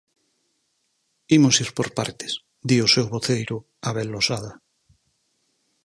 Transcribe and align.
"Imos 1.37 1.55
ir 1.63 1.69
por 1.77 1.87
partes", 1.97 2.31
di 2.67 2.77
o 2.85 2.91
seu 2.93 3.05
voceiro, 3.15 3.55
Abel 3.89 4.07
Losada. 4.15 4.51